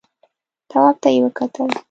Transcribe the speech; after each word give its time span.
تواب 0.69 0.95
ته 1.03 1.07
يې 1.13 1.19
وکتل. 1.23 1.69